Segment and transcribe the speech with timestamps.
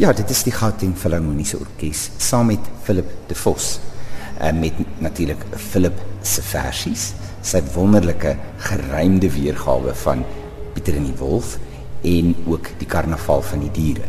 [0.00, 3.74] Ja, dit is die Gauteng Filharmoniese Orkees saam met Philip De Vos.
[4.40, 4.72] En met
[5.04, 7.10] natuurlik Philip se versies,
[7.44, 10.24] sy wonderlike geruimde weergawe van
[10.72, 11.58] Pieter en die Wolf
[12.08, 14.08] en ook die Karnaval van die Diere.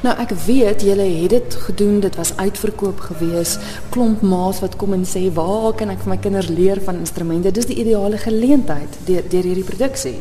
[0.00, 3.58] Nou ek weet julle het dit gedoen, dit was uitverkoop gewees.
[3.92, 7.52] Klomp ma's wat kom en sê, "Waar kan ek vir my kinders leer van instrumente?"
[7.52, 10.20] Dis die ideale geleentheid deur deur hierdie produksie.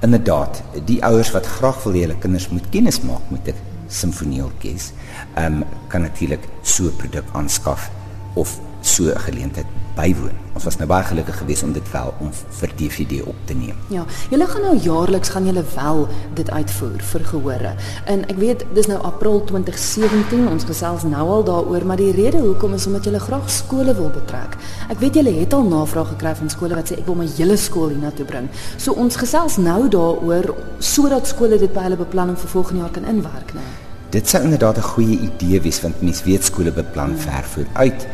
[0.00, 4.92] Inderdaad, die ouers wat graag wil hê hulle kinders moet kennis maak met 'n simfonieorkes,
[5.34, 7.90] ehm um, kan natuurlik so 'n produk aanskaf
[8.34, 10.34] of so 'n geleentheid bywoon.
[10.54, 13.78] Ons was nou baie gelukkig geweest om dit wel om vir DVD op te neem.
[13.94, 17.74] Ja, julle gaan nou jaarliks gaan julle wel dit uitvoer vir gehore.
[18.10, 22.42] En ek weet dis nou April 2017, ons gesels nou al daaroor, maar die rede
[22.42, 24.58] hoekom is omdat julle graag skole wil betrek.
[24.88, 27.56] Ek weet julle het al navraag gekry van skole wat sê ek wil my hele
[27.56, 28.50] skool hiernatoe bring.
[28.76, 33.10] So ons gesels nou daaroor sodat skole dit by hulle beplanning vir volgende jaar kan
[33.10, 33.83] inwerk, né?
[34.14, 38.06] Dit sou inderdaad 'n goeie idee wees want mense weet skole beplan ver vooruit.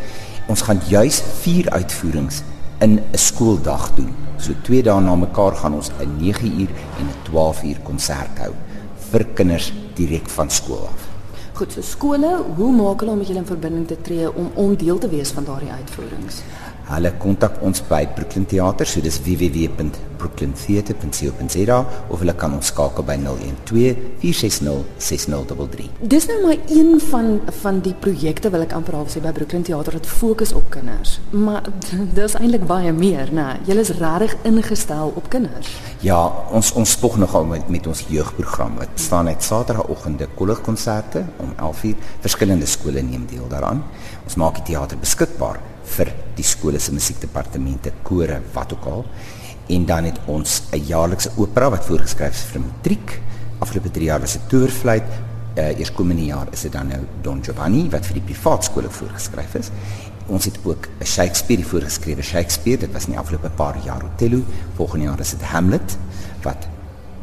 [0.48, 2.42] Ons gaan juis vier uitvoerings
[2.78, 4.14] in 'n skooldag doen.
[4.36, 8.38] So twee dae na mekaar gaan ons 'n 9 uur en 'n 12 uur konsert
[8.38, 8.52] hou
[9.10, 11.08] vir kinders direk van skool af.
[11.52, 14.76] Goed, so skole, hoe maak hulle om met julle in verbinding te tree om om
[14.76, 16.42] deel te wees van daardie uitvoerings?
[16.90, 21.78] Hulle kontak ons by Brooklyn Theater, so dis www.brooklyntheater.co.za
[22.10, 25.86] of hulle kan ons skakel by 012 460 6033.
[26.10, 29.62] Dis nou maar een van van die projekte wil ek amper half sê by Brooklyn
[29.68, 31.10] Theater wat fokus op kinders.
[31.30, 31.62] Maar
[32.18, 33.48] dis eintlik baie meer, né?
[33.70, 35.68] Julle is regtig ingestel op kinders.
[36.02, 36.18] Ja,
[36.50, 38.82] ons ons spog nogal met, met ons jeugprogram.
[38.82, 41.94] Dit staan net Saterdagoggende kollegkonserte om 11:00.
[42.26, 43.86] Verskillende skole neem deel daaraan.
[44.26, 49.04] Ons maak die teater beskikbaar vir die skole se musiekdepartemente, kore, wat ook al.
[49.70, 53.20] En dan het ons 'n jaarlikse opera wat voorgeskryf is vir matriek.
[53.58, 55.02] Afgelope 3 jaar was dit Toerfluit.
[55.58, 58.90] Uh, eers komende jaar is dit dan nou Don Giovanni wat vir die privaat skole
[58.90, 59.70] voorgeskryf is.
[60.26, 62.78] Ons het ook 'n Shakespeare voorgeskrewe Shakespeare.
[62.78, 64.42] Dit was in die afgelope paar jaar Othello.
[64.74, 65.98] Volgende jaar is dit Hamlet
[66.42, 66.68] wat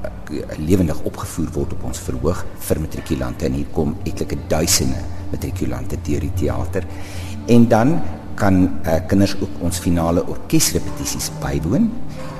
[0.04, 5.00] uh, lewendig opgevoer word op ons verhoog vir matrikulante en hier kom etlike duisende
[5.32, 6.84] matrikulante deur die teater.
[7.46, 8.02] En dan
[8.38, 11.90] kan uh, kinders ook ons finale orkesrepetisies bywoon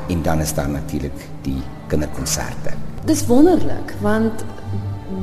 [0.08, 1.60] en dan is daar natuurlik die
[1.92, 2.76] kinderkonserte.
[3.06, 4.46] Dis wonderlik want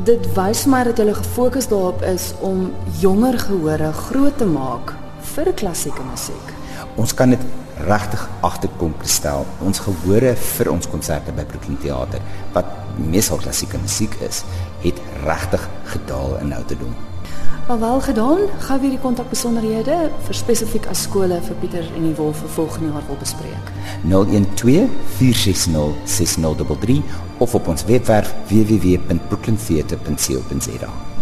[0.05, 2.67] dit wys my dat hulle gefokus daarop is om
[3.01, 4.95] jonger gehore groot te maak
[5.35, 6.53] vir klassieke musiek.
[7.01, 7.41] Ons kan dit
[7.89, 9.47] regtig agterkom stel.
[9.65, 12.23] Ons gehore vir ons konserte by Brooklyn Theater
[12.55, 14.45] wat meestal klassieke musiek is,
[14.85, 16.95] het regtig gedaal in ouderdom.
[17.69, 22.17] Maar wel gedaan, gou weer die kontakbesonderhede vir spesifiek as skole vir Pieter en die
[22.19, 23.67] Wolf volgende jaar wil bespreek.
[24.05, 27.03] 012 460 6033
[27.39, 31.14] of op ons webwerf www.brooklyntheater.co.za.